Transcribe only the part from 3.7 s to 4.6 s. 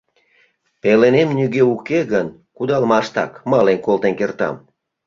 колтен кертам.